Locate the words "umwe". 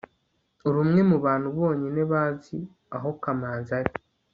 0.83-1.01